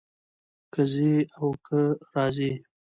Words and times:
کۀ 0.73 0.83
ځي 0.93 1.13
او 1.39 1.47
کۀ 1.65 1.81
راځي 2.13 2.51